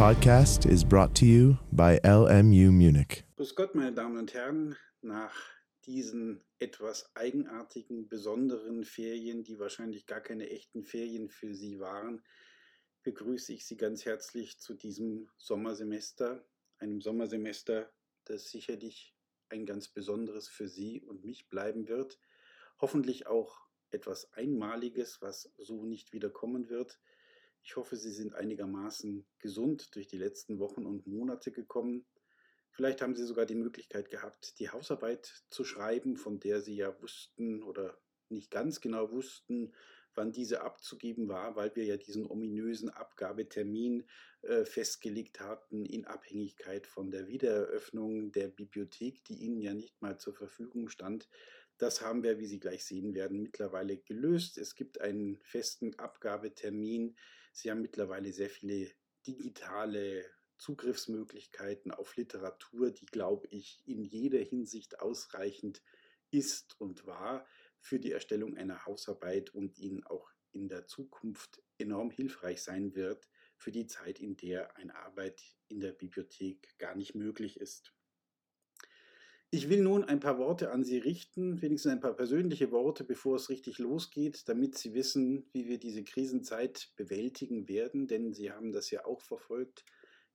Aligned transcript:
podcast 0.00 0.64
is 0.64 0.82
brought 0.82 1.14
to 1.14 1.26
you 1.26 1.58
by 1.72 2.00
LMU 2.04 2.72
Munich. 2.72 3.22
Grüß 3.36 3.54
Gott, 3.54 3.74
meine 3.74 3.92
Damen 3.92 4.16
und 4.16 4.32
Herren, 4.32 4.74
nach 5.02 5.34
diesen 5.84 6.42
etwas 6.58 7.14
eigenartigen, 7.14 8.08
besonderen 8.08 8.84
Ferien, 8.84 9.44
die 9.44 9.58
wahrscheinlich 9.58 10.06
gar 10.06 10.22
keine 10.22 10.48
echten 10.48 10.84
Ferien 10.84 11.28
für 11.28 11.54
Sie 11.54 11.80
waren, 11.80 12.22
begrüße 13.02 13.52
ich 13.52 13.66
Sie 13.66 13.76
ganz 13.76 14.06
herzlich 14.06 14.58
zu 14.58 14.72
diesem 14.72 15.28
Sommersemester, 15.36 16.46
einem 16.78 17.02
Sommersemester, 17.02 17.92
das 18.24 18.48
sicherlich 18.48 19.14
ein 19.50 19.66
ganz 19.66 19.88
besonderes 19.88 20.48
für 20.48 20.66
Sie 20.66 21.02
und 21.02 21.26
mich 21.26 21.50
bleiben 21.50 21.88
wird, 21.88 22.18
hoffentlich 22.80 23.26
auch 23.26 23.60
etwas 23.90 24.32
Einmaliges, 24.32 25.20
was 25.20 25.52
so 25.58 25.84
nicht 25.84 26.14
wiederkommen 26.14 26.70
wird. 26.70 26.98
Ich 27.62 27.76
hoffe, 27.76 27.96
Sie 27.96 28.12
sind 28.12 28.34
einigermaßen 28.34 29.26
gesund 29.38 29.94
durch 29.94 30.06
die 30.06 30.18
letzten 30.18 30.58
Wochen 30.58 30.86
und 30.86 31.06
Monate 31.06 31.52
gekommen. 31.52 32.06
Vielleicht 32.70 33.02
haben 33.02 33.14
Sie 33.14 33.24
sogar 33.24 33.46
die 33.46 33.54
Möglichkeit 33.54 34.10
gehabt, 34.10 34.58
die 34.58 34.70
Hausarbeit 34.70 35.44
zu 35.50 35.64
schreiben, 35.64 36.16
von 36.16 36.40
der 36.40 36.60
Sie 36.60 36.76
ja 36.76 37.00
wussten 37.02 37.62
oder 37.62 37.98
nicht 38.28 38.50
ganz 38.50 38.80
genau 38.80 39.10
wussten, 39.10 39.72
wann 40.14 40.32
diese 40.32 40.62
abzugeben 40.62 41.28
war, 41.28 41.56
weil 41.56 41.74
wir 41.76 41.84
ja 41.84 41.96
diesen 41.96 42.26
ominösen 42.26 42.90
Abgabetermin 42.90 44.04
äh, 44.42 44.64
festgelegt 44.64 45.40
hatten 45.40 45.84
in 45.84 46.04
Abhängigkeit 46.04 46.86
von 46.86 47.10
der 47.10 47.28
Wiedereröffnung 47.28 48.32
der 48.32 48.48
Bibliothek, 48.48 49.24
die 49.24 49.34
Ihnen 49.34 49.60
ja 49.60 49.74
nicht 49.74 50.00
mal 50.02 50.18
zur 50.18 50.34
Verfügung 50.34 50.88
stand. 50.88 51.28
Das 51.80 52.02
haben 52.02 52.22
wir, 52.22 52.38
wie 52.38 52.46
Sie 52.46 52.60
gleich 52.60 52.84
sehen 52.84 53.14
werden, 53.14 53.42
mittlerweile 53.42 53.96
gelöst. 53.96 54.58
Es 54.58 54.74
gibt 54.74 55.00
einen 55.00 55.40
festen 55.44 55.98
Abgabetermin. 55.98 57.16
Sie 57.54 57.70
haben 57.70 57.80
mittlerweile 57.80 58.34
sehr 58.34 58.50
viele 58.50 58.90
digitale 59.26 60.26
Zugriffsmöglichkeiten 60.58 61.90
auf 61.90 62.16
Literatur, 62.16 62.90
die, 62.90 63.06
glaube 63.06 63.46
ich, 63.46 63.82
in 63.86 64.04
jeder 64.04 64.40
Hinsicht 64.40 65.00
ausreichend 65.00 65.82
ist 66.30 66.78
und 66.78 67.06
war 67.06 67.46
für 67.80 67.98
die 67.98 68.12
Erstellung 68.12 68.58
einer 68.58 68.84
Hausarbeit 68.84 69.54
und 69.54 69.78
Ihnen 69.78 70.04
auch 70.04 70.30
in 70.52 70.68
der 70.68 70.86
Zukunft 70.86 71.62
enorm 71.78 72.10
hilfreich 72.10 72.60
sein 72.62 72.94
wird 72.94 73.26
für 73.56 73.72
die 73.72 73.86
Zeit, 73.86 74.20
in 74.20 74.36
der 74.36 74.76
eine 74.76 74.94
Arbeit 74.96 75.42
in 75.68 75.80
der 75.80 75.92
Bibliothek 75.92 76.76
gar 76.78 76.94
nicht 76.94 77.14
möglich 77.14 77.58
ist. 77.58 77.94
Ich 79.52 79.68
will 79.68 79.82
nun 79.82 80.04
ein 80.04 80.20
paar 80.20 80.38
Worte 80.38 80.70
an 80.70 80.84
Sie 80.84 80.98
richten, 80.98 81.60
wenigstens 81.60 81.90
ein 81.90 81.98
paar 81.98 82.14
persönliche 82.14 82.70
Worte, 82.70 83.02
bevor 83.02 83.34
es 83.34 83.48
richtig 83.48 83.80
losgeht, 83.80 84.48
damit 84.48 84.78
Sie 84.78 84.94
wissen, 84.94 85.50
wie 85.52 85.66
wir 85.66 85.78
diese 85.80 86.04
Krisenzeit 86.04 86.92
bewältigen 86.94 87.66
werden, 87.66 88.06
denn 88.06 88.32
Sie 88.32 88.52
haben 88.52 88.70
das 88.70 88.92
ja 88.92 89.04
auch 89.04 89.20
verfolgt 89.20 89.84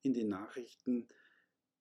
in 0.01 0.13
den 0.13 0.27
Nachrichten. 0.27 1.07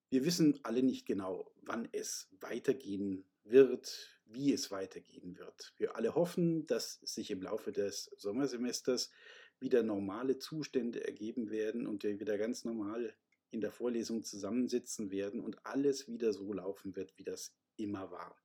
Wir 0.09 0.23
wissen 0.23 0.61
alle 0.63 0.81
nicht 0.81 1.05
genau, 1.05 1.51
wann 1.61 1.89
es 1.91 2.29
weitergehen 2.39 3.25
wird, 3.43 4.17
wie 4.23 4.53
es 4.53 4.71
weitergehen 4.71 5.37
wird. 5.37 5.73
Wir 5.75 5.97
alle 5.97 6.15
hoffen, 6.15 6.65
dass 6.67 7.01
sich 7.03 7.31
im 7.31 7.41
Laufe 7.41 7.73
des 7.73 8.11
Sommersemesters 8.17 9.11
wieder 9.59 9.83
normale 9.83 10.37
Zustände 10.37 11.05
ergeben 11.05 11.49
werden 11.49 11.85
und 11.85 12.03
wir 12.03 12.17
wieder 12.17 12.37
ganz 12.37 12.63
normal 12.63 13.13
in 13.55 13.61
der 13.61 13.71
Vorlesung 13.71 14.23
zusammensitzen 14.23 15.11
werden 15.11 15.39
und 15.39 15.65
alles 15.65 16.07
wieder 16.07 16.33
so 16.33 16.51
laufen 16.51 16.95
wird, 16.97 17.17
wie 17.17 17.23
das 17.23 17.55
immer 17.77 18.11
war. 18.11 18.37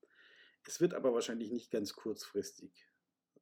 Es 0.64 0.80
wird 0.80 0.94
aber 0.94 1.12
wahrscheinlich 1.12 1.50
nicht 1.50 1.72
ganz 1.72 1.94
kurzfristig 1.94 2.86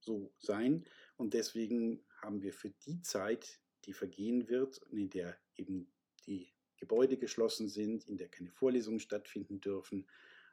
so 0.00 0.32
sein 0.38 0.86
und 1.16 1.34
deswegen 1.34 2.02
haben 2.22 2.42
wir 2.42 2.54
für 2.54 2.70
die 2.70 3.02
Zeit, 3.02 3.60
die 3.84 3.92
vergehen 3.92 4.48
wird 4.48 4.78
und 4.78 4.96
in 4.96 5.10
der 5.10 5.36
eben 5.56 5.92
die 6.26 6.54
Gebäude 6.78 7.18
geschlossen 7.18 7.68
sind, 7.68 8.08
in 8.08 8.16
der 8.16 8.28
keine 8.28 8.50
Vorlesungen 8.50 9.00
stattfinden 9.00 9.60
dürfen, 9.60 10.08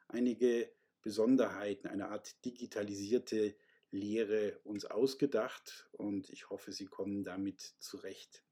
einige 0.08 0.70
Besonderheiten, 1.00 1.86
eine 1.86 2.08
Art 2.08 2.44
digitalisierte 2.44 3.56
Lehre 3.90 4.58
uns 4.64 4.84
ausgedacht 4.84 5.88
und 5.92 6.28
ich 6.28 6.50
hoffe, 6.50 6.72
Sie 6.72 6.86
kommen 6.86 7.24
damit 7.24 7.74
zurecht. 7.78 8.44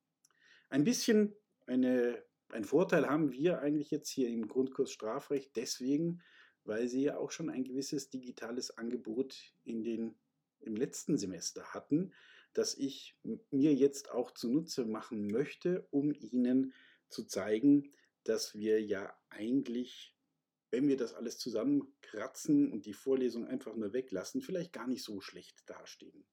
Ein 0.71 0.85
bisschen 0.85 1.37
eine 1.67 2.25
ein 2.51 2.65
Vorteil 2.65 3.09
haben 3.09 3.33
wir 3.33 3.61
eigentlich 3.61 3.91
jetzt 3.91 4.09
hier 4.09 4.29
im 4.29 4.49
Grundkurs 4.49 4.91
Strafrecht 4.91 5.57
deswegen, 5.57 6.23
weil 6.65 6.89
sie 6.89 7.03
ja 7.03 7.19
auch 7.19 7.31
schon 7.31 7.51
ein 7.51 7.65
gewisses 7.65 8.11
digitales 8.11 8.77
Angebot 8.77 9.53
in 9.65 9.83
den, 9.83 10.15
im 10.61 10.77
letzten 10.77 11.19
Semester 11.19 11.75
hatten, 11.75 12.13
das 12.53 12.77
ich 12.77 13.17
mir 13.51 13.75
jetzt 13.75 14.11
auch 14.11 14.31
zunutze 14.31 14.85
machen 14.85 15.27
möchte, 15.27 15.87
um 15.91 16.13
Ihnen 16.13 16.73
zu 17.09 17.25
zeigen, 17.25 17.93
dass 18.23 18.55
wir 18.55 18.83
ja 18.83 19.15
eigentlich, 19.29 20.17
wenn 20.71 20.89
wir 20.89 20.97
das 20.97 21.13
alles 21.15 21.39
zusammenkratzen 21.39 22.73
und 22.73 22.87
die 22.87 22.95
Vorlesung 22.95 23.47
einfach 23.47 23.75
nur 23.75 23.93
weglassen, 23.93 24.41
vielleicht 24.41 24.73
gar 24.73 24.87
nicht 24.87 25.03
so 25.03 25.21
schlecht 25.21 25.69
dastehen. 25.69 26.25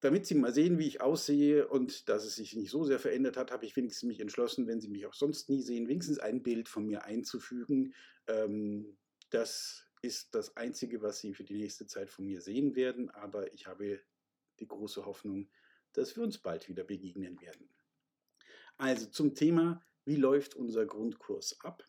Damit 0.00 0.26
Sie 0.26 0.34
mal 0.34 0.52
sehen, 0.52 0.78
wie 0.78 0.86
ich 0.86 1.00
aussehe 1.00 1.66
und 1.66 2.08
dass 2.08 2.24
es 2.24 2.36
sich 2.36 2.54
nicht 2.54 2.70
so 2.70 2.84
sehr 2.84 3.00
verändert 3.00 3.36
hat, 3.36 3.50
habe 3.50 3.64
ich 3.64 3.74
wenigstens 3.76 4.06
mich 4.06 4.20
entschlossen, 4.20 4.66
wenn 4.66 4.80
Sie 4.80 4.88
mich 4.88 5.06
auch 5.06 5.14
sonst 5.14 5.48
nie 5.48 5.60
sehen, 5.60 5.88
wenigstens 5.88 6.18
ein 6.18 6.42
Bild 6.42 6.68
von 6.68 6.86
mir 6.86 7.04
einzufügen. 7.04 7.94
Ähm, 8.28 8.96
das 9.30 9.86
ist 10.02 10.34
das 10.34 10.56
Einzige, 10.56 11.02
was 11.02 11.18
Sie 11.18 11.34
für 11.34 11.44
die 11.44 11.56
nächste 11.56 11.86
Zeit 11.86 12.10
von 12.10 12.26
mir 12.26 12.40
sehen 12.40 12.76
werden, 12.76 13.10
aber 13.10 13.52
ich 13.52 13.66
habe 13.66 14.00
die 14.60 14.68
große 14.68 15.04
Hoffnung, 15.04 15.50
dass 15.92 16.16
wir 16.16 16.22
uns 16.22 16.38
bald 16.38 16.68
wieder 16.68 16.84
begegnen 16.84 17.40
werden. 17.40 17.68
Also 18.76 19.06
zum 19.06 19.34
Thema, 19.34 19.84
wie 20.04 20.16
läuft 20.16 20.54
unser 20.54 20.86
Grundkurs 20.86 21.60
ab? 21.60 21.84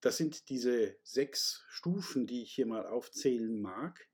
Das 0.00 0.18
sind 0.18 0.50
diese 0.50 0.96
sechs 1.02 1.64
Stufen, 1.68 2.26
die 2.26 2.42
ich 2.42 2.52
hier 2.52 2.66
mal 2.66 2.86
aufzählen 2.86 3.60
mag 3.60 4.08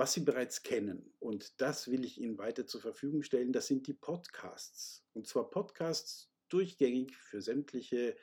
was 0.00 0.14
Sie 0.14 0.20
bereits 0.20 0.62
kennen. 0.62 1.12
Und 1.18 1.60
das 1.60 1.90
will 1.90 2.06
ich 2.06 2.18
Ihnen 2.18 2.38
weiter 2.38 2.66
zur 2.66 2.80
Verfügung 2.80 3.22
stellen. 3.22 3.52
Das 3.52 3.66
sind 3.66 3.86
die 3.86 3.92
Podcasts. 3.92 5.04
Und 5.12 5.26
zwar 5.26 5.50
Podcasts 5.50 6.32
durchgängig 6.48 7.14
für 7.14 7.42
sämtliche 7.42 8.16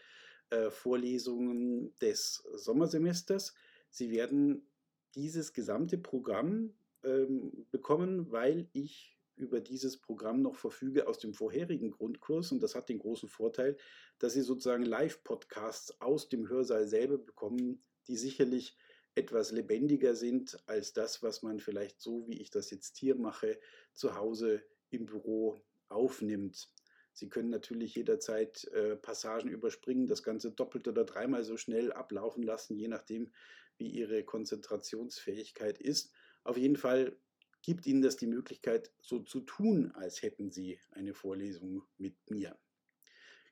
äh, 0.50 0.72
Vorlesungen 0.72 1.94
des 1.98 2.44
Sommersemesters. 2.56 3.54
Sie 3.92 4.10
werden 4.10 4.68
dieses 5.14 5.54
gesamte 5.54 6.00
Programm 6.00 6.74
ähm, 7.04 7.68
bekommen, 7.70 8.32
weil 8.32 8.68
ich 8.74 9.20
über 9.36 9.62
dieses 9.62 10.02
Programm 10.02 10.42
noch 10.42 10.56
verfüge 10.56 11.08
aus 11.08 11.20
dem 11.20 11.36
vorherigen 11.36 11.92
Grundkurs. 11.92 12.52
Und 12.52 12.64
das 12.64 12.74
hat 12.74 12.90
den 12.90 12.98
großen 12.98 13.30
Vorteil, 13.30 13.78
dass 14.18 14.34
Sie 14.34 14.42
sozusagen 14.42 14.84
Live-Podcasts 14.84 16.02
aus 16.02 16.28
dem 16.28 16.50
Hörsaal 16.50 16.88
selber 16.88 17.20
bekommen, 17.20 17.84
die 18.08 18.18
sicherlich 18.18 18.76
etwas 19.18 19.52
lebendiger 19.52 20.16
sind 20.16 20.58
als 20.68 20.94
das, 20.94 21.24
was 21.24 21.42
man 21.42 21.60
vielleicht 21.60 22.00
so, 22.00 22.28
wie 22.28 22.40
ich 22.40 22.52
das 22.52 22.70
jetzt 22.70 22.98
hier 22.98 23.16
mache, 23.16 23.60
zu 23.94 24.16
Hause 24.16 24.64
im 24.90 25.06
Büro 25.06 25.60
aufnimmt. 25.90 26.70
Sie 27.14 27.30
können 27.30 27.50
natürlich 27.50 27.96
jederzeit 27.96 28.66
äh, 28.66 28.96
Passagen 28.96 29.50
überspringen, 29.50 30.06
das 30.06 30.22
Ganze 30.22 30.52
doppelt 30.52 30.88
oder 30.88 31.04
dreimal 31.04 31.44
so 31.44 31.58
schnell 31.58 31.92
ablaufen 31.92 32.44
lassen, 32.44 32.78
je 32.78 32.88
nachdem, 32.88 33.32
wie 33.78 33.90
Ihre 33.90 34.24
Konzentrationsfähigkeit 34.24 35.80
ist. 35.80 36.12
Auf 36.44 36.58
jeden 36.58 36.76
Fall 36.76 37.18
gibt 37.64 37.88
Ihnen 37.88 38.04
das 38.04 38.18
die 38.18 38.28
Möglichkeit, 38.28 38.92
so 39.02 39.20
zu 39.20 39.42
tun, 39.42 39.92
als 39.94 40.22
hätten 40.22 40.52
Sie 40.52 40.80
eine 40.92 41.16
Vorlesung 41.16 41.84
mit 41.98 42.16
mir. 42.30 42.58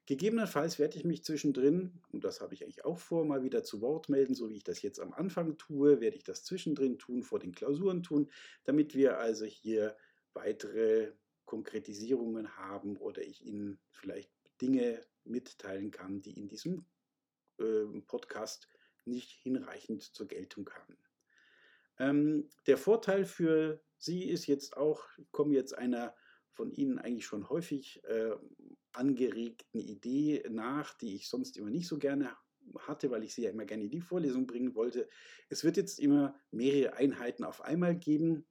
Gegebenenfalls 0.08 0.78
werde 0.78 0.98
ich 0.98 1.04
mich 1.04 1.24
zwischendrin, 1.24 2.00
und 2.12 2.24
das 2.24 2.40
habe 2.40 2.54
ich 2.54 2.64
eigentlich 2.64 2.86
auch 2.86 3.00
vor, 3.00 3.26
mal 3.26 3.44
wieder 3.44 3.64
zu 3.64 3.82
Wort 3.82 4.08
melden, 4.08 4.36
so 4.36 4.50
wie 4.50 4.58
ich 4.58 4.64
das 4.64 4.82
jetzt 4.84 5.00
am 5.00 5.14
Anfang 5.14 5.58
tue, 5.58 6.00
werde 6.00 6.16
ich 6.16 6.24
das 6.24 6.44
zwischendrin 6.44 7.00
tun, 7.00 7.24
vor 7.24 7.40
den 7.40 7.54
Klausuren 7.54 8.04
tun, 8.04 8.29
damit 8.66 8.94
wir 8.94 9.18
also 9.18 9.46
hier 9.46 9.97
weitere 10.34 11.14
Konkretisierungen 11.46 12.56
haben 12.58 12.97
oder 12.97 13.24
ich 13.24 13.44
Ihnen 13.44 13.79
vielleicht 13.90 14.32
Dinge 14.62 15.02
mitteilen 15.24 15.90
kann, 15.90 16.22
die 16.22 16.38
in 16.38 16.47
diesem 16.47 16.85
äh, 17.58 17.85
Podcast 18.06 18.68
nicht 19.06 19.32
hinreichend 19.32 20.03
zur 20.03 20.28
Geltung 20.28 20.66
kamen. 20.66 20.97
Ähm, 21.97 22.50
der 22.68 22.78
Vorteil 22.78 23.26
für 23.26 23.82
Sie 23.97 24.26
ist 24.29 24.46
jetzt 24.47 24.78
auch, 24.78 25.03
ich 25.18 25.32
komme 25.32 25.53
jetzt 25.53 25.78
einer 25.78 26.16
von 26.52 26.72
Ihnen 26.72 27.00
eigentlich 27.00 27.26
schon 27.26 27.50
häufig 27.50 28.03
äh, 28.06 28.35
angeregten 28.97 29.80
Idee 29.80 30.44
nach, 30.50 30.94
die 30.97 31.16
ich 31.16 31.30
sonst 31.30 31.58
immer 31.58 31.70
nicht 31.70 31.88
so 31.88 31.97
gerne 31.97 32.36
hatte, 32.80 33.12
weil 33.12 33.24
ich 33.24 33.34
sie 33.34 33.44
ja 33.44 33.52
immer 33.52 33.66
gerne 33.66 33.84
in 33.84 33.92
die 33.92 34.02
Vorlesung 34.02 34.47
bringen 34.47 34.76
wollte. 34.76 35.08
Es 35.50 35.64
wird 35.64 35.78
jetzt 35.78 36.00
immer 36.00 36.36
mehrere 36.52 36.94
Einheiten 36.94 37.44
auf 37.44 37.62
einmal 37.62 37.96
geben, 37.96 38.47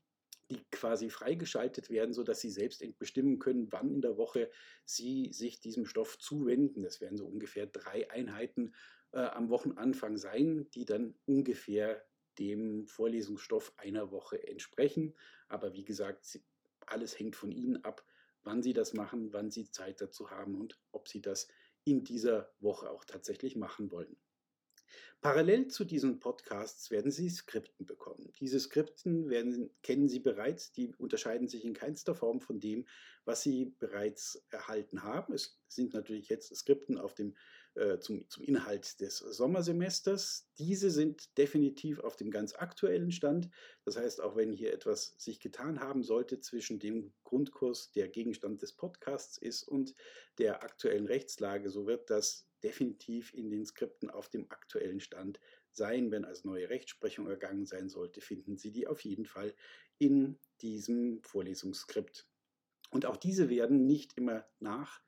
die 0.50 0.62
quasi 0.70 1.11
freigeschaltet 1.11 1.91
werden, 1.91 2.12
sodass 2.12 2.41
Sie 2.41 2.50
selbst 2.50 2.85
bestimmen 2.99 3.38
können, 3.38 3.73
wann 3.73 3.91
in 3.91 4.02
der 4.02 4.17
Woche 4.17 4.50
Sie 4.85 5.32
sich 5.32 5.61
diesem 5.61 5.87
Stoff 5.87 6.19
zuwenden. 6.19 6.82
Das 6.82 7.00
werden 7.00 7.17
so 7.17 7.26
ungefähr 7.26 7.67
drei 7.67 8.11
Einheiten 8.11 8.75
äh, 9.12 9.20
am 9.20 9.49
Wochenanfang 9.49 10.17
sein, 10.17 10.69
die 10.75 10.85
dann 10.85 11.14
ungefähr 11.25 12.05
dem 12.38 12.87
Vorlesungsstoff 12.88 13.73
einer 13.76 14.11
Woche 14.11 14.47
entsprechen. 14.47 15.14
Aber 15.49 15.73
wie 15.73 15.85
gesagt, 15.85 16.40
alles 16.87 17.19
hängt 17.19 17.37
von 17.37 17.50
Ihnen 17.50 17.82
ab, 17.85 18.05
wann 18.44 18.62
Sie 18.62 18.73
das 18.73 18.94
machen, 18.94 19.32
wann 19.32 19.50
Sie 19.50 19.70
Zeit 19.70 20.00
dazu 20.00 20.31
haben 20.31 20.61
und 20.61 20.79
ob 20.93 21.08
Sie 21.08 21.20
das 21.20 21.49
in 21.85 22.05
dieser 22.05 22.52
Woche 22.61 22.91
auch 22.91 23.05
tatsächlich 23.05 23.56
machen 23.56 23.91
wollen. 23.91 24.17
Parallel 25.25 25.69
zu 25.69 25.85
diesen 25.85 26.20
Podcasts 26.20 26.91
werden 26.91 27.11
Sie 27.11 27.31
Skripten 27.31 27.87
bekommen. 27.87 28.31
Diese 28.41 28.61
Skripten 28.61 29.31
werden, 29.31 29.70
kennen 29.82 30.06
Sie 30.06 30.20
bereits, 30.20 30.70
die 30.73 30.93
unterscheiden 30.99 31.49
sich 31.49 31.64
in 31.64 31.73
keinster 31.73 32.14
Form 32.14 32.43
von 32.43 32.61
dem, 32.61 32.87
was 33.25 33.43
Sie 33.43 33.75
bereits 33.79 34.44
erhalten 34.50 35.02
haben. 35.02 35.32
Es 35.32 35.58
sind 35.67 35.94
natürlich 35.94 36.29
jetzt 36.29 36.55
Skripten 36.55 36.99
auf 36.99 37.14
dem, 37.14 37.35
äh, 37.75 37.99
zum, 38.00 38.29
zum 38.29 38.44
Inhalt 38.44 39.00
des 39.00 39.17
Sommersemesters. 39.17 40.50
Diese 40.58 40.91
sind 40.91 41.38
definitiv 41.38 42.00
auf 42.00 42.17
dem 42.17 42.31
ganz 42.31 42.55
aktuellen 42.55 43.11
Stand. 43.11 43.49
Das 43.87 43.97
heißt, 43.97 44.20
auch 44.20 44.37
wenn 44.37 44.52
hier 44.52 44.75
etwas 44.75 45.14
sich 45.17 45.40
getan 45.40 45.81
haben 45.81 46.02
sollte 46.02 46.38
zwischen 46.40 46.79
dem 46.79 47.14
Grundkurs, 47.25 47.93
der 47.93 48.08
Gegenstand 48.08 48.61
des 48.61 48.75
Podcasts 48.75 49.38
ist, 49.38 49.62
und 49.62 49.94
der 50.37 50.62
aktuellen 50.62 51.06
Rechtslage, 51.06 51.70
so 51.70 51.87
wird 51.87 52.11
das 52.11 52.47
definitiv 52.64 53.32
in 53.34 53.50
den 53.50 53.64
Skripten 53.64 54.11
auf 54.11 54.28
dem 54.28 54.50
aktuellen 54.50 55.00
Stand 55.00 55.38
sein. 55.70 56.11
Wenn 56.11 56.25
also 56.25 56.49
neue 56.49 56.70
Rechtsprechung 56.70 57.28
ergangen 57.28 57.66
sein 57.66 57.88
sollte, 57.88 58.20
finden 58.20 58.56
Sie 58.56 58.72
die 58.72 58.87
auf 58.87 59.00
jeden 59.02 59.26
Fall 59.26 59.55
in 59.99 60.38
diesem 60.62 61.22
Vorlesungsskript. 61.22 62.26
Und 62.90 63.06
auch 63.06 63.16
diese 63.16 63.50
werden 63.50 63.87
nicht 63.87 64.16
immer 64.16 64.46
nach 64.58 65.00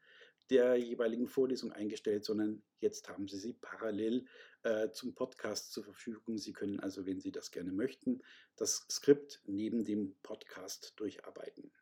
der 0.51 0.77
jeweiligen 0.77 1.27
Vorlesung 1.27 1.73
eingestellt, 1.73 2.25
sondern 2.25 2.63
jetzt 2.79 3.09
haben 3.09 3.27
Sie 3.27 3.39
sie 3.39 3.55
parallel 3.55 4.27
äh, 4.63 4.91
zum 4.91 5.15
Podcast 5.15 5.73
zur 5.73 5.85
Verfügung. 5.85 6.39
Sie 6.39 6.53
können 6.53 6.79
also, 6.79 7.07
wenn 7.07 7.21
Sie 7.21 7.33
das 7.33 7.51
gerne 7.51 7.73
möchten, 7.73 8.23
das 8.55 8.87
Skript 8.91 9.41
neben 9.47 9.85
dem 9.85 10.15
Podcast 10.23 10.93
durcharbeiten. 10.97 11.73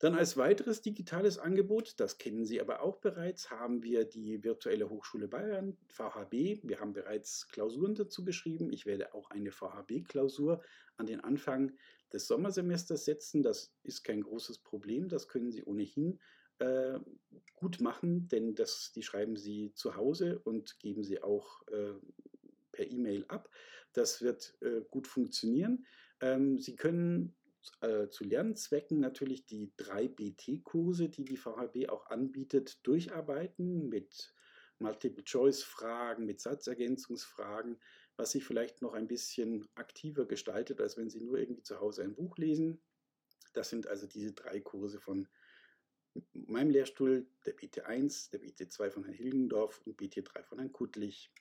Dann 0.00 0.14
als 0.14 0.38
weiteres 0.38 0.80
digitales 0.80 1.38
Angebot, 1.38 2.00
das 2.00 2.16
kennen 2.16 2.46
Sie 2.46 2.58
aber 2.58 2.80
auch 2.80 2.96
bereits, 2.96 3.50
haben 3.50 3.82
wir 3.82 4.06
die 4.06 4.42
Virtuelle 4.42 4.88
Hochschule 4.88 5.28
Bayern, 5.28 5.76
VHB. 5.88 6.62
Wir 6.62 6.80
haben 6.80 6.94
bereits 6.94 7.48
Klausuren 7.48 7.94
dazu 7.94 8.24
geschrieben. 8.24 8.72
Ich 8.72 8.86
werde 8.86 9.14
auch 9.14 9.28
eine 9.28 9.52
VHB-Klausur 9.52 10.62
an 10.96 11.04
den 11.04 11.20
Anfang 11.20 11.72
des 12.14 12.26
Sommersemesters 12.26 13.04
setzen. 13.04 13.42
Das 13.42 13.74
ist 13.82 14.02
kein 14.02 14.22
großes 14.22 14.60
Problem. 14.60 15.10
Das 15.10 15.28
können 15.28 15.52
Sie 15.52 15.64
ohnehin 15.64 16.18
äh, 16.60 16.98
gut 17.54 17.82
machen, 17.82 18.26
denn 18.28 18.54
das, 18.54 18.92
die 18.92 19.02
schreiben 19.02 19.36
Sie 19.36 19.74
zu 19.74 19.96
Hause 19.96 20.40
und 20.44 20.78
geben 20.78 21.04
Sie 21.04 21.22
auch 21.22 21.60
äh, 21.68 21.92
per 22.72 22.90
E-Mail 22.90 23.26
ab. 23.28 23.50
Das 23.92 24.22
wird 24.22 24.56
äh, 24.62 24.80
gut 24.88 25.06
funktionieren. 25.06 25.84
Ähm, 26.22 26.58
Sie 26.58 26.74
können 26.74 27.34
äh, 27.80 28.08
zu 28.08 28.24
Lernzwecken 28.24 29.00
natürlich 29.00 29.46
die 29.46 29.72
drei 29.76 30.08
BT-Kurse, 30.08 31.08
die 31.08 31.24
die 31.24 31.36
VHB 31.36 31.88
auch 31.88 32.06
anbietet, 32.06 32.86
durcharbeiten 32.86 33.88
mit 33.88 34.34
Multiple-Choice-Fragen, 34.78 36.24
mit 36.24 36.40
Satzergänzungsfragen, 36.40 37.78
was 38.16 38.32
sich 38.32 38.44
vielleicht 38.44 38.82
noch 38.82 38.94
ein 38.94 39.08
bisschen 39.08 39.68
aktiver 39.74 40.26
gestaltet, 40.26 40.80
als 40.80 40.96
wenn 40.96 41.10
Sie 41.10 41.20
nur 41.20 41.38
irgendwie 41.38 41.62
zu 41.62 41.80
Hause 41.80 42.02
ein 42.02 42.14
Buch 42.14 42.38
lesen. 42.38 42.80
Das 43.52 43.68
sind 43.68 43.86
also 43.86 44.06
diese 44.06 44.32
drei 44.32 44.60
Kurse 44.60 45.00
von 45.00 45.28
meinem 46.32 46.70
Lehrstuhl, 46.70 47.26
der 47.46 47.56
BT1, 47.56 48.30
der 48.30 48.40
BT2 48.40 48.90
von 48.90 49.04
Herrn 49.04 49.14
Hilgendorf 49.14 49.80
und 49.84 50.00
BT3 50.00 50.42
von 50.44 50.58
Herrn 50.58 50.72
Kuttlich. 50.72 51.32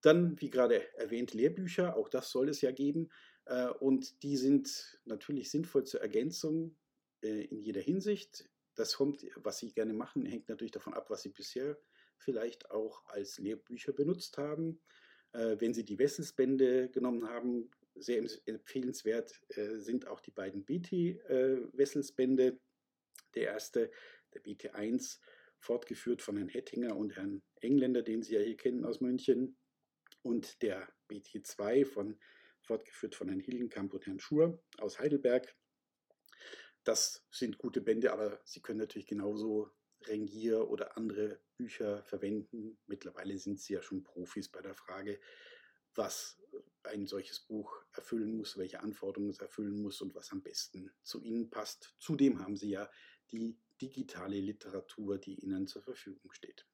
Dann, 0.00 0.40
wie 0.40 0.50
gerade 0.50 0.96
erwähnt, 0.96 1.34
Lehrbücher, 1.34 1.96
auch 1.96 2.08
das 2.08 2.30
soll 2.30 2.48
es 2.48 2.60
ja 2.60 2.70
geben. 2.70 3.08
Äh, 3.46 3.68
und 3.68 4.22
die 4.22 4.36
sind 4.36 5.00
natürlich 5.04 5.50
sinnvoll 5.50 5.84
zur 5.84 6.00
Ergänzung 6.00 6.76
äh, 7.22 7.44
in 7.44 7.60
jeder 7.60 7.80
Hinsicht. 7.80 8.48
Das 8.76 8.94
kommt, 8.94 9.26
was 9.36 9.58
Sie 9.58 9.72
gerne 9.72 9.92
machen, 9.92 10.24
hängt 10.24 10.48
natürlich 10.48 10.72
davon 10.72 10.94
ab, 10.94 11.10
was 11.10 11.22
Sie 11.22 11.30
bisher 11.30 11.76
vielleicht 12.18 12.70
auch 12.70 13.04
als 13.06 13.38
Lehrbücher 13.38 13.92
benutzt 13.92 14.38
haben. 14.38 14.80
Äh, 15.32 15.56
wenn 15.58 15.74
Sie 15.74 15.84
die 15.84 15.98
Wesselsbände 15.98 16.90
genommen 16.90 17.28
haben, 17.28 17.70
sehr 17.96 18.24
empfehlenswert 18.46 19.40
sind 19.48 20.06
auch 20.06 20.20
die 20.20 20.30
beiden 20.30 20.64
BT-Wesselsbände. 20.64 22.60
Der 23.34 23.42
erste, 23.42 23.90
der 24.32 24.44
BT1, 24.44 25.18
fortgeführt 25.58 26.22
von 26.22 26.36
Herrn 26.36 26.48
Hettinger 26.48 26.96
und 26.96 27.16
Herrn 27.16 27.42
Engländer, 27.60 28.02
den 28.02 28.22
Sie 28.22 28.34
ja 28.34 28.40
hier 28.40 28.56
kennen 28.56 28.84
aus 28.84 29.00
München, 29.00 29.56
und 30.22 30.62
der 30.62 30.88
BT2 31.08 31.86
von 31.86 32.18
fortgeführt 32.60 33.14
von 33.14 33.28
Herrn 33.28 33.40
Hillenkamp 33.40 33.94
und 33.94 34.06
Herrn 34.06 34.20
Schur 34.20 34.62
aus 34.78 34.98
Heidelberg. 34.98 35.56
Das 36.84 37.26
sind 37.30 37.58
gute 37.58 37.80
Bände, 37.80 38.12
aber 38.12 38.40
Sie 38.44 38.60
können 38.60 38.78
natürlich 38.78 39.06
genauso 39.06 39.70
Rengier 40.02 40.68
oder 40.68 40.96
andere 40.96 41.40
Bücher 41.56 42.02
verwenden. 42.04 42.78
Mittlerweile 42.86 43.38
sind 43.38 43.60
Sie 43.60 43.74
ja 43.74 43.82
schon 43.82 44.02
Profis 44.02 44.48
bei 44.48 44.60
der 44.62 44.74
Frage, 44.74 45.20
was 45.94 46.40
ein 46.84 47.06
solches 47.06 47.40
Buch 47.40 47.84
erfüllen 47.92 48.36
muss, 48.36 48.56
welche 48.56 48.80
Anforderungen 48.80 49.30
es 49.30 49.40
erfüllen 49.40 49.82
muss 49.82 50.00
und 50.00 50.14
was 50.14 50.30
am 50.30 50.42
besten 50.42 50.90
zu 51.02 51.20
Ihnen 51.20 51.50
passt. 51.50 51.94
Zudem 51.98 52.40
haben 52.40 52.56
Sie 52.56 52.70
ja 52.70 52.88
die 53.32 53.58
digitale 53.80 54.40
Literatur, 54.40 55.18
die 55.18 55.34
Ihnen 55.40 55.66
zur 55.66 55.82
Verfügung 55.82 56.32
steht. 56.32 56.66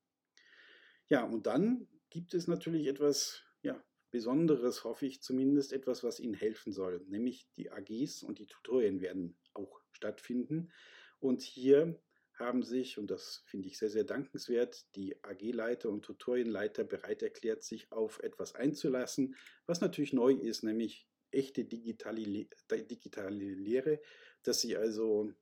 Ja, 1.09 1.25
und 1.25 1.47
dann 1.47 1.89
gibt 2.15 2.33
es 2.33 2.47
natürlich 2.47 2.87
etwas 2.87 3.43
ja, 3.63 3.83
Besonderes, 4.13 4.85
hoffe 4.85 5.05
ich 5.05 5.21
zumindest, 5.21 5.73
etwas, 5.73 6.05
was 6.05 6.21
Ihnen 6.21 6.35
helfen 6.35 6.73
soll, 6.73 7.05
nämlich 7.09 7.51
die 7.57 7.73
AGs 7.73 8.23
und 8.23 8.39
die 8.39 8.47
Tutorien 8.47 9.01
werden 9.01 9.37
auch 9.53 9.81
stattfinden. 9.91 10.71
Und 11.19 11.43
hier 11.43 12.01
haben 12.35 12.63
sich, 12.63 12.99
und 12.99 13.11
das 13.11 13.43
finde 13.47 13.67
ich 13.67 13.79
sehr, 13.79 13.91
sehr 13.91 14.05
dankenswert, 14.05 14.95
die 14.95 15.17
AG-Leiter 15.25 15.89
und 15.91 16.03
Tutorienleiter 16.03 16.85
bereit 16.85 17.21
erklärt, 17.21 17.65
sich 17.65 17.91
auf 17.91 18.21
etwas 18.21 18.55
einzulassen, 18.55 19.35
was 19.67 19.81
natürlich 19.81 20.13
neu 20.13 20.35
ist, 20.35 20.63
nämlich 20.63 21.09
echte 21.33 21.65
digitale, 21.65 22.47
digitale 22.71 23.55
Lehre, 23.55 24.01
dass 24.45 24.61
sie 24.61 24.77
also 24.77 25.33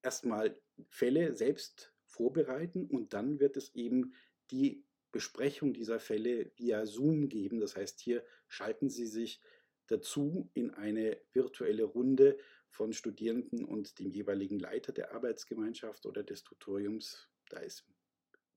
erstmal 0.00 0.56
Fälle 0.90 1.34
selbst 1.34 1.92
vorbereiten 2.04 2.86
und 2.86 3.14
dann 3.14 3.40
wird 3.40 3.56
es 3.56 3.74
eben 3.74 4.14
die 4.52 4.84
Besprechung 5.12 5.72
dieser 5.72 5.98
Fälle 5.98 6.52
via 6.56 6.86
Zoom 6.86 7.28
geben. 7.28 7.60
Das 7.60 7.76
heißt, 7.76 8.00
hier 8.00 8.24
schalten 8.48 8.88
Sie 8.88 9.06
sich 9.06 9.40
dazu 9.86 10.50
in 10.54 10.70
eine 10.70 11.18
virtuelle 11.32 11.84
Runde 11.84 12.38
von 12.70 12.92
Studierenden 12.92 13.64
und 13.64 13.98
dem 13.98 14.10
jeweiligen 14.10 14.58
Leiter 14.58 14.92
der 14.92 15.12
Arbeitsgemeinschaft 15.12 16.06
oder 16.06 16.22
des 16.22 16.44
Tutoriums. 16.44 17.28
Da 17.48 17.58
ist, 17.58 17.84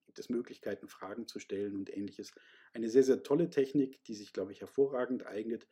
gibt 0.06 0.20
es 0.20 0.30
Möglichkeiten, 0.30 0.88
Fragen 0.88 1.27
zu 1.27 1.39
stellen 1.39 1.75
und 1.75 1.96
ähnliches. 1.96 2.34
Eine 2.74 2.89
sehr, 2.89 3.04
sehr 3.04 3.24
tolle 3.24 3.50
Technik, 3.50 4.04
die 4.04 4.13
sich, 4.13 4.32
glaube 4.32 4.51
ich, 4.51 4.62
hervorragend 4.62 5.25
eignet. 5.25 5.68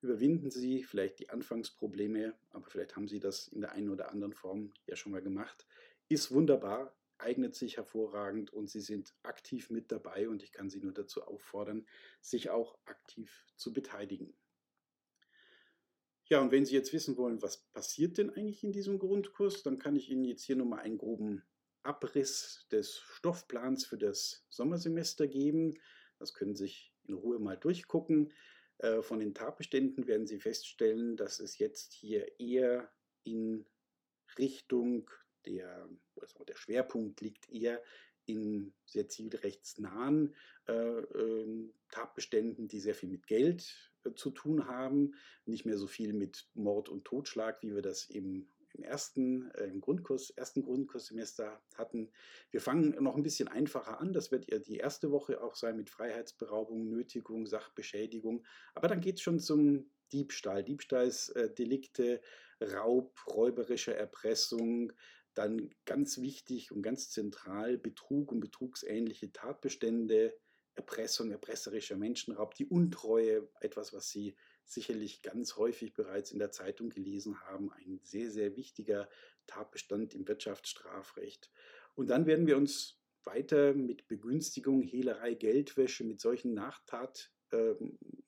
Überwinden 0.00 0.50
Sie 0.50 0.82
vielleicht 0.82 1.20
die 1.20 1.28
Anfangsprobleme, 1.28 2.34
aber 2.50 2.64
vielleicht 2.66 2.96
haben 2.96 3.06
Sie 3.06 3.20
das 3.20 3.48
in 3.48 3.60
der 3.60 3.72
einen 3.72 3.90
oder 3.90 4.10
anderen 4.10 4.32
Form 4.32 4.72
ja 4.86 4.96
schon 4.96 5.12
mal 5.12 5.22
gemacht. 5.22 5.66
Ist 6.08 6.32
wunderbar, 6.32 6.96
eignet 7.22 7.54
sich 7.54 7.76
hervorragend 7.76 8.52
und 8.52 8.68
Sie 8.68 8.80
sind 8.80 9.14
aktiv 9.22 9.70
mit 9.70 9.90
dabei 9.90 10.28
und 10.28 10.42
ich 10.42 10.52
kann 10.52 10.68
Sie 10.68 10.80
nur 10.80 10.92
dazu 10.92 11.22
auffordern, 11.22 11.86
sich 12.20 12.50
auch 12.50 12.78
aktiv 12.84 13.46
zu 13.56 13.72
beteiligen. 13.72 14.34
Ja, 16.26 16.40
und 16.40 16.50
wenn 16.50 16.64
Sie 16.64 16.74
jetzt 16.74 16.92
wissen 16.92 17.16
wollen, 17.16 17.42
was 17.42 17.58
passiert 17.72 18.18
denn 18.18 18.30
eigentlich 18.30 18.64
in 18.64 18.72
diesem 18.72 18.98
Grundkurs, 18.98 19.62
dann 19.62 19.78
kann 19.78 19.96
ich 19.96 20.08
Ihnen 20.10 20.24
jetzt 20.24 20.44
hier 20.44 20.56
nochmal 20.56 20.80
einen 20.80 20.98
groben 20.98 21.42
Abriss 21.82 22.66
des 22.70 22.98
Stoffplans 22.98 23.84
für 23.84 23.98
das 23.98 24.46
Sommersemester 24.48 25.26
geben. 25.26 25.74
Das 26.18 26.32
können 26.32 26.54
Sie 26.54 26.64
sich 26.64 26.94
in 27.04 27.14
Ruhe 27.14 27.38
mal 27.38 27.56
durchgucken. 27.56 28.32
Äh, 28.78 29.02
von 29.02 29.18
den 29.18 29.34
Tatbeständen 29.34 30.06
werden 30.06 30.26
Sie 30.26 30.38
feststellen, 30.38 31.16
dass 31.16 31.40
es 31.40 31.58
jetzt 31.58 31.92
hier 31.92 32.40
eher 32.40 32.90
in 33.24 33.66
Richtung 34.38 35.10
der, 35.46 35.88
also 36.20 36.44
der 36.44 36.56
Schwerpunkt 36.56 37.20
liegt 37.20 37.48
eher 37.50 37.82
in 38.26 38.72
sehr 38.86 39.08
zivilrechtsnahen 39.08 40.34
äh, 40.68 40.72
äh, 40.72 41.70
Tatbeständen, 41.90 42.68
die 42.68 42.80
sehr 42.80 42.94
viel 42.94 43.08
mit 43.08 43.26
Geld 43.26 43.92
äh, 44.04 44.14
zu 44.14 44.30
tun 44.30 44.66
haben, 44.66 45.14
nicht 45.44 45.66
mehr 45.66 45.76
so 45.76 45.86
viel 45.86 46.12
mit 46.12 46.46
Mord 46.54 46.88
und 46.88 47.04
Totschlag, 47.04 47.62
wie 47.62 47.74
wir 47.74 47.82
das 47.82 48.08
im, 48.08 48.48
im 48.74 48.84
ersten, 48.84 49.50
äh, 49.52 49.64
im 49.64 49.80
Grundkurs, 49.80 50.30
ersten 50.30 50.62
Grundkurssemester 50.62 51.60
hatten. 51.74 52.10
Wir 52.50 52.60
fangen 52.60 53.02
noch 53.02 53.16
ein 53.16 53.22
bisschen 53.22 53.48
einfacher 53.48 54.00
an. 54.00 54.12
Das 54.12 54.30
wird 54.30 54.50
ja 54.50 54.58
die 54.58 54.76
erste 54.76 55.10
Woche 55.10 55.42
auch 55.42 55.56
sein 55.56 55.76
mit 55.76 55.90
Freiheitsberaubung, 55.90 56.88
Nötigung, 56.88 57.46
Sachbeschädigung. 57.46 58.44
Aber 58.74 58.88
dann 58.88 59.00
geht 59.00 59.16
es 59.16 59.22
schon 59.22 59.40
zum 59.40 59.90
Diebstahl, 60.12 60.62
Diebstahlsdelikte, 60.62 62.20
Raub, 62.60 63.18
räuberische 63.26 63.94
Erpressung, 63.94 64.92
dann 65.34 65.70
ganz 65.84 66.20
wichtig 66.20 66.72
und 66.72 66.82
ganz 66.82 67.10
zentral 67.10 67.78
Betrug 67.78 68.32
und 68.32 68.40
betrugsähnliche 68.40 69.32
Tatbestände, 69.32 70.36
Erpressung, 70.74 71.30
erpresserischer 71.30 71.96
Menschenraub, 71.96 72.54
die 72.54 72.66
Untreue, 72.66 73.48
etwas, 73.60 73.92
was 73.92 74.08
Sie 74.10 74.36
sicherlich 74.64 75.22
ganz 75.22 75.56
häufig 75.56 75.92
bereits 75.92 76.30
in 76.30 76.38
der 76.38 76.50
Zeitung 76.50 76.88
gelesen 76.88 77.40
haben. 77.42 77.70
Ein 77.72 78.00
sehr, 78.02 78.30
sehr 78.30 78.56
wichtiger 78.56 79.08
Tatbestand 79.46 80.14
im 80.14 80.26
Wirtschaftsstrafrecht. 80.26 81.50
Und 81.94 82.08
dann 82.08 82.26
werden 82.26 82.46
wir 82.46 82.56
uns 82.56 82.98
weiter 83.24 83.74
mit 83.74 84.08
Begünstigung, 84.08 84.82
Hehlerei, 84.82 85.34
Geldwäsche, 85.34 86.04
mit 86.04 86.20
solchen 86.20 86.54
Nachtat, 86.54 87.30
äh, 87.52 87.74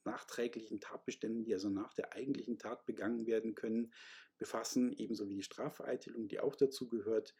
nachträglichen 0.04 0.81
Tatbeständen, 0.81 1.45
die 1.45 1.54
also 1.54 1.69
nach 1.69 1.95
der 1.95 2.12
eigentlichen 2.12 2.59
Tat 2.59 2.85
begangen 2.87 3.26
werden 3.26 3.54
können, 3.54 3.93
befassen, 4.38 4.93
ebenso 4.93 5.28
wie 5.28 5.37
die 5.37 5.43
Strafvereitelung, 5.43 6.28
die 6.28 6.40
auch 6.40 6.57
dazu 6.57 6.88
gehört. 6.88 7.35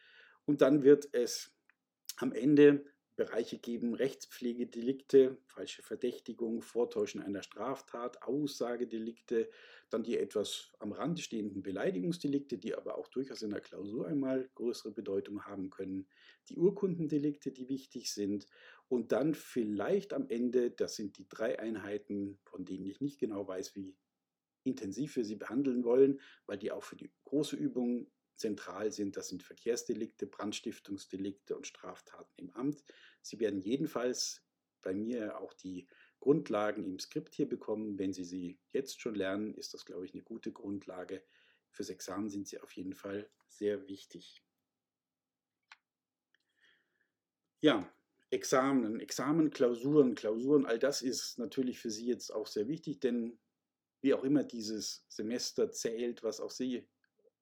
Und 0.44 0.60
dann 0.60 0.82
wird 0.82 1.08
es 1.12 1.56
am 2.16 2.32
Ende 2.32 2.84
Bereiche 3.16 3.59
geben, 3.59 3.94
Rechtspflegedelikte, 3.94 5.38
falsche 5.47 5.83
Verdächtigung, 5.83 6.62
Vortäuschen 6.62 7.23
einer 7.23 7.42
Straftat, 7.42 8.23
Aussagedelikte, 8.23 9.49
dann 9.90 10.02
die 10.02 10.18
etwas 10.18 10.73
am 10.80 10.90
Rande 10.90 11.23
stehenden 11.23 11.62
Beleidigungsdelikte, 11.62 12.59
die 12.59 12.75
aber 12.75 12.99
auch 12.99 13.09
durchaus 13.09 13.42
in 13.42 13.50
der 13.50 13.61
Klausur 13.61 14.09
einmal 14.09 14.50
größere 14.56 14.90
Bedeutung 14.90 15.44
haben 15.44 15.71
können, 15.71 16.09
die 16.49 16.59
Urkundendelikte, 16.59 17.52
die 17.52 17.68
wichtig 17.68 18.12
sind. 18.12 18.47
Und 18.88 19.12
dann 19.12 19.35
vielleicht 19.35 20.12
am 20.12 20.28
Ende, 20.28 20.73
das 20.73 20.97
sind 20.97 21.16
die 21.18 21.28
drei 21.28 21.59
Einheiten, 21.59 22.38
von 22.44 22.64
denen 22.64 22.87
ich 22.87 23.00
nicht 23.00 23.21
genau 23.21 23.47
weiß, 23.47 23.76
wie 23.76 23.97
intensiv 24.64 25.16
wir 25.16 25.25
sie 25.25 25.37
behandeln 25.37 25.85
wollen, 25.85 26.21
weil 26.47 26.59
die 26.59 26.73
auch 26.73 26.83
für 26.83 26.97
die 26.97 27.12
große 27.25 27.54
Übung 27.54 28.11
zentral 28.36 28.92
sind. 28.92 29.16
Das 29.16 29.28
sind 29.28 29.42
Verkehrsdelikte, 29.42 30.26
Brandstiftungsdelikte 30.26 31.56
und 31.56 31.66
Straftaten 31.66 32.32
im 32.36 32.50
Amt. 32.50 32.84
Sie 33.22 33.40
werden 33.40 33.60
jedenfalls 33.60 34.42
bei 34.82 34.94
mir 34.94 35.40
auch 35.40 35.52
die 35.54 35.88
Grundlagen 36.20 36.84
im 36.84 36.98
Skript 36.98 37.34
hier 37.34 37.48
bekommen. 37.48 37.98
Wenn 37.98 38.12
Sie 38.12 38.24
sie 38.24 38.58
jetzt 38.72 39.00
schon 39.00 39.14
lernen, 39.14 39.54
ist 39.54 39.74
das, 39.74 39.84
glaube 39.84 40.04
ich, 40.04 40.14
eine 40.14 40.22
gute 40.22 40.52
Grundlage. 40.52 41.22
Fürs 41.70 41.90
Examen 41.90 42.28
sind 42.28 42.46
sie 42.46 42.60
auf 42.60 42.70
jeden 42.72 42.94
Fall 42.94 43.28
sehr 43.48 43.88
wichtig. 43.88 44.42
Ja, 47.60 47.92
Examen, 48.30 49.00
Examen, 49.00 49.50
Klausuren, 49.50 50.14
Klausuren, 50.14 50.66
all 50.66 50.78
das 50.78 51.02
ist 51.02 51.38
natürlich 51.38 51.78
für 51.78 51.90
Sie 51.90 52.06
jetzt 52.06 52.30
auch 52.30 52.46
sehr 52.46 52.68
wichtig, 52.68 53.00
denn 53.00 53.38
wie 54.02 54.12
auch 54.12 54.22
immer 54.22 54.44
dieses 54.44 55.06
Semester 55.08 55.70
zählt, 55.70 56.22
was 56.22 56.40
auch 56.40 56.50
Sie 56.50 56.86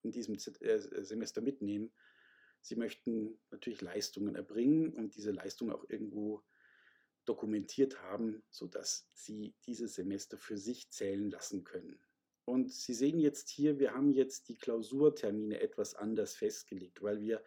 in 0.03 0.13
diesem 0.13 0.35
äh, 0.35 1.05
Semester 1.05 1.41
mitnehmen. 1.41 1.93
Sie 2.61 2.77
möchten 2.77 3.39
natürlich 3.51 3.81
Leistungen 3.81 4.37
erbringen 4.37 4.95
und 4.95 5.17
diese 5.17 5.33
Leistungen 5.33 5.73
auch 5.73 5.85
irgendwo 5.89 6.43
dokumentiert 7.25 8.03
haben, 8.03 8.43
sodass 8.51 9.09
Sie 9.15 9.55
dieses 9.67 9.95
Semester 9.95 10.39
für 10.39 10.57
sich 10.57 10.91
zählen 10.91 11.31
lassen 11.31 11.65
können. 11.65 12.01
Und 12.45 12.73
Sie 12.73 12.95
sehen 12.95 13.19
jetzt 13.19 13.51
hier, 13.51 13.79
wir 13.79 13.95
haben 13.95 14.11
jetzt 14.11 14.49
die 14.49 14.57
Klausurtermine 14.57 15.61
etwas 15.61 15.95
anders 15.95 16.35
festgelegt, 16.35 17.03
weil 17.03 17.21
wir 17.21 17.43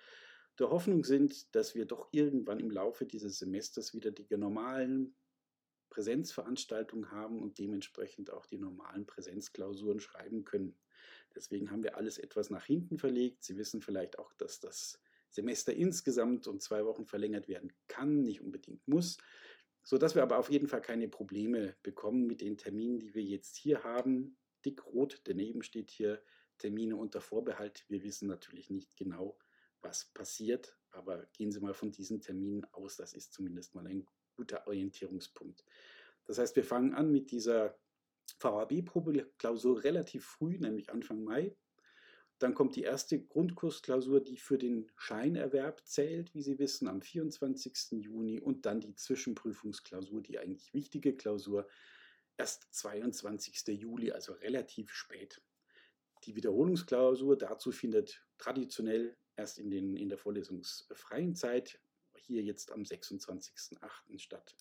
der 0.58 0.70
Hoffnung 0.70 1.04
sind, 1.04 1.54
dass 1.54 1.76
wir 1.76 1.86
doch 1.86 2.08
irgendwann 2.12 2.60
im 2.60 2.72
Laufe 2.72 3.06
dieses 3.06 3.40
Semesters 3.40 3.94
wieder 3.94 4.12
die 4.12 4.26
normalen 4.38 5.16
Präsenzveranstaltungen 5.90 7.12
haben 7.12 7.42
und 7.42 7.58
dementsprechend 7.58 8.32
auch 8.32 8.46
die 8.46 8.58
normalen 8.58 9.06
Präsenzklausuren 9.06 10.00
schreiben 10.00 10.46
können. 10.46 10.78
Deswegen 11.36 11.72
haben 11.72 11.84
wir 11.84 11.98
alles 11.98 12.18
etwas 12.18 12.50
nach 12.50 12.66
hinten 12.66 12.98
verlegt. 12.98 13.44
Sie 13.44 13.58
wissen 13.58 13.82
vielleicht 13.82 14.20
auch, 14.20 14.34
dass 14.34 14.60
das 14.60 15.00
Semester 15.30 15.74
insgesamt 15.74 16.48
um 16.48 16.60
zwei 16.60 16.86
Wochen 16.86 17.06
verlängert 17.06 17.48
werden 17.48 17.74
kann, 17.88 18.24
nicht 18.24 18.42
unbedingt 18.42 18.88
muss, 18.88 19.18
sodass 19.84 20.16
wir 20.16 20.24
aber 20.24 20.38
auf 20.38 20.50
jeden 20.50 20.68
Fall 20.68 20.82
keine 20.82 21.10
Probleme 21.10 21.76
bekommen 21.84 22.26
mit 22.26 22.42
den 22.42 22.58
Terminen, 22.58 23.00
die 23.00 23.14
wir 23.14 23.24
jetzt 23.24 23.58
hier 23.58 23.84
haben. 23.84 24.38
Dick 24.64 24.86
rot 24.86 25.22
daneben 25.26 25.62
steht 25.62 25.92
hier 25.92 26.24
Termine 26.58 26.96
unter 26.96 27.22
Vorbehalt. 27.22 27.86
Wir 27.90 28.04
wissen 28.04 28.28
natürlich 28.28 28.70
nicht 28.70 28.96
genau, 28.96 29.38
was 29.82 30.06
passiert, 30.06 30.78
aber 30.92 31.28
gehen 31.34 31.52
Sie 31.52 31.60
mal 31.60 31.74
von 31.74 31.92
diesen 31.92 32.22
Terminen 32.22 32.66
aus. 32.72 32.96
Das 32.96 33.14
ist 33.14 33.34
zumindest 33.34 33.76
mal 33.76 33.86
ein 33.86 34.08
guter 34.36 34.66
Orientierungspunkt. 34.68 35.64
Das 36.26 36.40
heißt, 36.40 36.56
wir 36.56 36.64
fangen 36.64 36.94
an 36.94 37.12
mit 37.12 37.32
dieser 37.32 37.78
VHB-Probeklausur 38.40 39.84
relativ 39.84 40.26
früh, 40.26 40.58
nämlich 40.58 40.92
Anfang 40.92 41.24
Mai. 41.24 41.56
Dann 42.40 42.54
kommt 42.54 42.76
die 42.76 42.84
erste 42.84 43.22
Grundkursklausur, 43.22 44.22
die 44.22 44.38
für 44.38 44.58
den 44.58 44.92
Scheinerwerb 44.98 45.82
zählt, 45.86 46.34
wie 46.34 46.42
Sie 46.42 46.60
wissen, 46.60 46.88
am 46.90 47.02
24. 47.02 48.04
Juni. 48.04 48.42
Und 48.42 48.66
dann 48.66 48.82
die 48.82 48.96
Zwischenprüfungsklausur, 48.96 50.22
die 50.22 50.38
eigentlich 50.38 50.74
wichtige 50.74 51.16
Klausur, 51.16 51.68
erst 52.38 52.68
22. 52.74 53.80
Juli, 53.80 54.12
also 54.12 54.34
relativ 54.34 54.92
spät. 54.92 55.42
Die 56.26 56.36
Wiederholungsklausur 56.36 57.38
dazu 57.38 57.72
findet 57.72 58.22
traditionell 58.38 59.16
erst 59.38 59.58
in, 59.58 59.70
den, 59.70 59.96
in 59.96 60.10
der 60.10 60.18
vorlesungsfreien 60.18 61.36
Zeit, 61.36 61.80
hier 62.18 62.42
jetzt 62.42 62.72
am 62.72 62.82
26.08. 62.82 64.20
statt. 64.20 64.56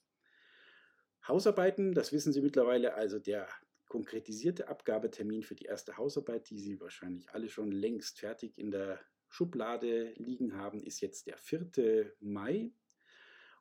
Hausarbeiten, 1.26 1.94
das 1.94 2.12
wissen 2.12 2.32
Sie 2.32 2.42
mittlerweile, 2.42 2.94
also 2.94 3.18
der 3.18 3.48
konkretisierte 3.88 4.68
Abgabetermin 4.68 5.42
für 5.42 5.54
die 5.54 5.66
erste 5.66 5.96
Hausarbeit, 5.96 6.50
die 6.50 6.58
Sie 6.58 6.80
wahrscheinlich 6.80 7.30
alle 7.30 7.48
schon 7.48 7.70
längst 7.70 8.18
fertig 8.18 8.58
in 8.58 8.70
der 8.70 9.00
Schublade 9.28 10.12
liegen 10.16 10.56
haben, 10.56 10.82
ist 10.82 11.00
jetzt 11.00 11.26
der 11.26 11.38
4. 11.38 12.12
Mai. 12.20 12.72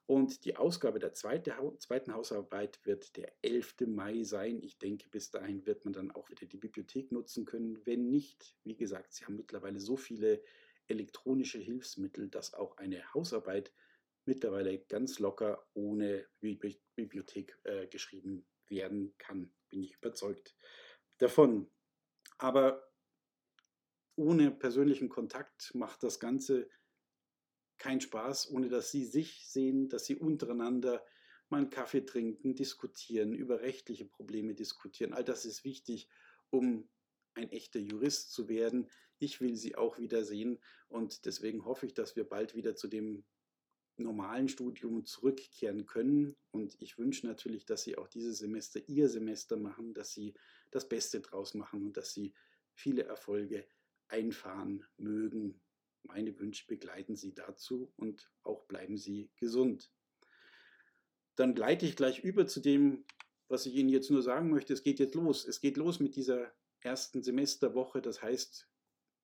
Und 0.06 0.44
die 0.44 0.58
Ausgabe 0.58 1.00
der 1.00 1.14
zweite, 1.14 1.56
zweiten 1.80 2.14
Hausarbeit 2.14 2.80
wird 2.84 3.16
der 3.16 3.32
11. 3.42 3.88
Mai 3.88 4.24
sein. 4.24 4.62
Ich 4.62 4.78
denke, 4.78 5.08
bis 5.10 5.32
dahin 5.32 5.66
wird 5.66 5.86
man 5.86 5.94
dann 5.94 6.12
auch 6.12 6.30
wieder 6.30 6.46
die 6.46 6.58
Bibliothek 6.58 7.12
nutzen 7.12 7.46
können. 7.46 7.80
Wenn 7.86 8.10
nicht, 8.10 8.56
wie 8.66 8.76
gesagt, 8.76 9.14
Sie 9.14 9.24
haben 9.24 9.38
mittlerweile 9.38 9.80
so 9.80 9.96
viele 9.96 10.44
elektronische 10.88 11.60
Hilfsmittel, 11.60 12.28
dass 12.30 12.54
auch 12.54 12.78
eine 12.78 13.14
Hausarbeit 13.14 13.72
mittlerweile 14.26 14.80
ganz 14.80 15.20
locker 15.20 15.66
ohne 15.74 16.28
Bibliothek 16.40 17.60
äh, 17.64 17.88
geschrieben 17.88 18.46
werden 18.68 19.14
kann. 19.18 19.54
Bin 19.70 19.84
ich 19.84 19.96
überzeugt 19.96 20.56
davon. 21.18 21.70
Aber 22.38 22.90
ohne 24.16 24.52
persönlichen 24.52 25.10
Kontakt 25.10 25.74
macht 25.76 26.04
das 26.04 26.20
Ganze 26.20 26.70
keinen 27.78 28.02
Spaß, 28.02 28.52
ohne 28.52 28.70
dass 28.70 28.92
Sie 28.92 29.06
sich 29.06 29.48
sehen, 29.48 29.90
dass 29.90 30.06
Sie 30.06 30.16
untereinander 30.16 31.04
mal 31.50 31.58
einen 31.58 31.70
Kaffee 31.70 32.06
trinken, 32.06 32.56
diskutieren, 32.56 33.34
über 33.34 33.62
rechtliche 33.62 34.06
Probleme 34.06 34.56
diskutieren. 34.56 35.14
All 35.14 35.24
das 35.24 35.46
ist 35.46 35.64
wichtig, 35.64 36.10
um 36.50 36.90
ein 37.34 37.52
echter 37.52 37.80
Jurist 37.80 38.32
zu 38.32 38.48
werden. 38.48 38.90
Ich 39.20 39.42
will 39.42 39.56
Sie 39.56 39.76
auch 39.76 39.98
wieder 39.98 40.24
sehen 40.24 40.60
und 40.88 41.26
deswegen 41.26 41.66
hoffe 41.66 41.88
ich, 41.88 41.94
dass 41.94 42.16
wir 42.16 42.28
bald 42.28 42.56
wieder 42.56 42.76
zu 42.76 42.88
dem 42.88 43.26
normalen 43.98 44.50
Studium 44.50 45.06
zurückkehren 45.06 45.86
können. 45.86 46.36
Und 46.52 46.76
ich 46.80 46.98
wünsche 46.98 47.28
natürlich, 47.28 47.66
dass 47.66 47.84
Sie 47.84 47.98
auch 47.98 48.08
dieses 48.08 48.40
Semester 48.40 48.82
Ihr 48.88 49.10
Semester 49.10 49.58
machen, 49.58 49.94
dass 49.94 50.14
Sie 50.14 50.34
das 50.72 50.88
Beste 50.88 51.22
draus 51.22 51.54
machen 51.54 51.84
und 51.84 51.98
dass 51.98 52.14
Sie 52.14 52.34
viele 52.74 53.04
Erfolge 53.04 53.68
einfahren 54.08 54.86
mögen. 54.98 55.62
Meine 56.04 56.38
Wünsche 56.40 56.66
begleiten 56.68 57.16
Sie 57.16 57.34
dazu 57.34 57.94
und 57.96 58.32
auch 58.44 58.66
bleiben 58.66 58.98
Sie 58.98 59.32
gesund. 59.38 59.92
Dann 61.36 61.56
gleite 61.56 61.86
ich 61.86 61.96
gleich 61.96 62.20
über 62.24 62.46
zu 62.46 62.60
dem, 62.60 63.06
was 63.48 63.66
ich 63.66 63.76
Ihnen 63.76 63.90
jetzt 63.90 64.10
nur 64.10 64.22
sagen 64.22 64.50
möchte. 64.50 64.74
Es 64.74 64.84
geht 64.84 65.00
jetzt 65.00 65.16
los. 65.16 65.46
Es 65.46 65.62
geht 65.62 65.78
los 65.78 66.00
mit 66.00 66.16
dieser 66.16 66.54
ersten 66.82 67.24
Semesterwoche. 67.24 68.02
Das 68.02 68.22
heißt, 68.22 68.70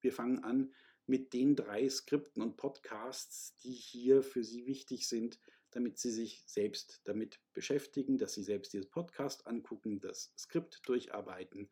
wir 0.01 0.13
fangen 0.13 0.43
an 0.43 0.73
mit 1.09 1.33
den 1.33 1.55
drei 1.55 1.89
Skripten 1.89 2.43
und 2.43 2.55
Podcasts, 2.55 3.57
die 3.57 3.71
hier 3.71 4.21
für 4.21 4.43
Sie 4.43 4.67
wichtig 4.67 5.07
sind, 5.07 5.39
damit 5.71 5.97
Sie 5.97 6.11
sich 6.11 6.43
selbst 6.45 7.01
damit 7.03 7.39
beschäftigen, 7.53 8.19
dass 8.19 8.35
Sie 8.35 8.43
selbst 8.43 8.73
dieses 8.73 8.87
Podcast 8.87 9.47
angucken, 9.47 9.99
das 9.99 10.31
Skript 10.37 10.87
durcharbeiten 10.87 11.69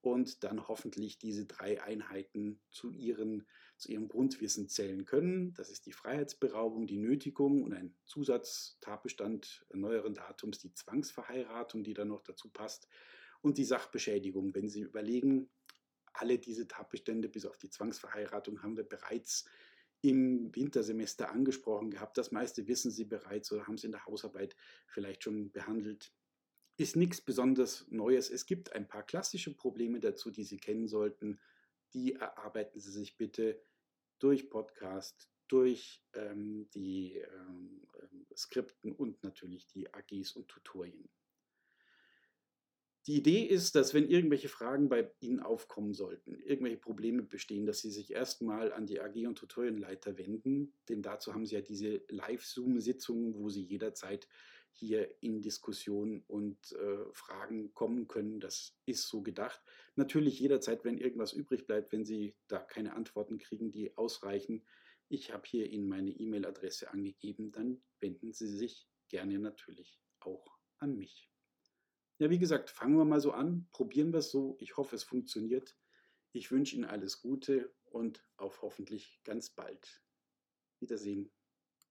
und 0.00 0.42
dann 0.42 0.68
hoffentlich 0.68 1.18
diese 1.18 1.44
drei 1.44 1.82
Einheiten 1.82 2.60
zu, 2.70 2.90
ihren, 2.90 3.46
zu 3.76 3.92
Ihrem 3.92 4.08
Grundwissen 4.08 4.68
zählen 4.68 5.04
können. 5.04 5.52
Das 5.52 5.68
ist 5.70 5.84
die 5.84 5.92
Freiheitsberaubung, 5.92 6.86
die 6.86 6.98
Nötigung 6.98 7.64
und 7.64 7.74
ein 7.74 7.94
Zusatztatbestand 8.06 9.66
neueren 9.74 10.14
Datums, 10.14 10.60
die 10.60 10.72
Zwangsverheiratung, 10.72 11.84
die 11.84 11.94
dann 11.94 12.08
noch 12.08 12.22
dazu 12.22 12.48
passt 12.48 12.88
und 13.42 13.58
die 13.58 13.64
Sachbeschädigung. 13.64 14.54
Wenn 14.54 14.68
Sie 14.68 14.80
überlegen, 14.80 15.50
alle 16.14 16.38
diese 16.38 16.66
Tatbestände 16.68 17.28
bis 17.28 17.46
auf 17.46 17.58
die 17.58 17.70
Zwangsverheiratung 17.70 18.62
haben 18.62 18.76
wir 18.76 18.84
bereits 18.84 19.44
im 20.00 20.54
Wintersemester 20.54 21.30
angesprochen 21.30 21.90
gehabt. 21.90 22.18
Das 22.18 22.30
meiste 22.30 22.68
wissen 22.68 22.90
Sie 22.90 23.04
bereits 23.04 23.50
oder 23.52 23.66
haben 23.66 23.78
Sie 23.78 23.86
in 23.86 23.92
der 23.92 24.06
Hausarbeit 24.06 24.56
vielleicht 24.86 25.24
schon 25.24 25.50
behandelt. 25.50 26.12
Ist 26.76 26.94
nichts 26.94 27.20
besonders 27.20 27.86
Neues. 27.90 28.30
Es 28.30 28.46
gibt 28.46 28.72
ein 28.72 28.86
paar 28.86 29.02
klassische 29.02 29.54
Probleme 29.54 29.98
dazu, 29.98 30.30
die 30.30 30.44
Sie 30.44 30.58
kennen 30.58 30.86
sollten. 30.86 31.40
Die 31.92 32.14
erarbeiten 32.14 32.78
Sie 32.78 32.92
sich 32.92 33.16
bitte 33.16 33.60
durch 34.20 34.48
Podcast, 34.50 35.28
durch 35.48 36.04
ähm, 36.14 36.68
die 36.74 37.16
ähm, 37.16 37.86
ähm 38.00 38.26
Skripten 38.36 38.92
und 38.92 39.24
natürlich 39.24 39.66
die 39.66 39.92
AGs 39.92 40.32
und 40.32 40.46
Tutorien. 40.46 41.08
Die 43.08 43.16
Idee 43.16 43.42
ist, 43.42 43.74
dass 43.74 43.94
wenn 43.94 44.06
irgendwelche 44.06 44.50
Fragen 44.50 44.90
bei 44.90 45.10
Ihnen 45.20 45.40
aufkommen 45.40 45.94
sollten, 45.94 46.38
irgendwelche 46.42 46.76
Probleme 46.76 47.22
bestehen, 47.22 47.64
dass 47.64 47.80
Sie 47.80 47.90
sich 47.90 48.12
erstmal 48.12 48.70
an 48.70 48.84
die 48.84 49.00
AG 49.00 49.26
und 49.26 49.38
Tutorienleiter 49.38 50.18
wenden, 50.18 50.74
denn 50.90 51.00
dazu 51.00 51.32
haben 51.32 51.46
Sie 51.46 51.54
ja 51.54 51.62
diese 51.62 52.02
Live-Zoom-Sitzungen, 52.10 53.34
wo 53.34 53.48
Sie 53.48 53.62
jederzeit 53.62 54.28
hier 54.72 55.10
in 55.22 55.40
Diskussion 55.40 56.22
und 56.26 56.72
äh, 56.72 56.98
Fragen 57.14 57.72
kommen 57.72 58.08
können. 58.08 58.40
Das 58.40 58.76
ist 58.84 59.08
so 59.08 59.22
gedacht. 59.22 59.62
Natürlich 59.96 60.38
jederzeit, 60.38 60.84
wenn 60.84 60.98
irgendwas 60.98 61.32
übrig 61.32 61.66
bleibt, 61.66 61.92
wenn 61.92 62.04
Sie 62.04 62.36
da 62.46 62.58
keine 62.58 62.92
Antworten 62.92 63.38
kriegen, 63.38 63.72
die 63.72 63.96
ausreichen. 63.96 64.66
Ich 65.08 65.32
habe 65.32 65.48
hier 65.48 65.70
Ihnen 65.70 65.88
meine 65.88 66.10
E-Mail-Adresse 66.10 66.90
angegeben, 66.90 67.52
dann 67.52 67.80
wenden 68.00 68.34
Sie 68.34 68.48
sich 68.48 68.86
gerne 69.08 69.38
natürlich 69.38 69.98
auch 70.20 70.58
an 70.76 70.94
mich. 70.98 71.30
Ja, 72.18 72.30
wie 72.30 72.38
gesagt, 72.38 72.70
fangen 72.70 72.96
wir 72.96 73.04
mal 73.04 73.20
so 73.20 73.32
an, 73.32 73.68
probieren 73.70 74.12
wir 74.12 74.18
es 74.18 74.30
so. 74.30 74.56
Ich 74.60 74.76
hoffe, 74.76 74.96
es 74.96 75.04
funktioniert. 75.04 75.76
Ich 76.32 76.50
wünsche 76.50 76.74
Ihnen 76.74 76.84
alles 76.84 77.20
Gute 77.20 77.72
und 77.84 78.28
auf 78.36 78.62
hoffentlich 78.62 79.20
ganz 79.24 79.50
bald. 79.50 80.02
Wiedersehen. 80.80 81.30